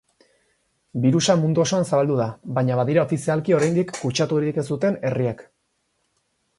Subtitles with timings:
[1.03, 5.49] Birusa mundu osoan zabaldu da baina badira ofizialki oraindik kutsaturik ez duten herriak.